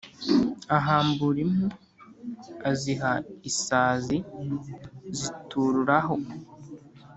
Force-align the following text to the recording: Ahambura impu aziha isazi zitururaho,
Ahambura 0.77 1.37
impu 1.45 1.65
aziha 2.71 3.11
isazi 3.49 4.17
zitururaho, 5.19 6.15